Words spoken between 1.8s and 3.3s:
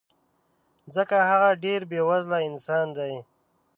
بې وزله انسان دی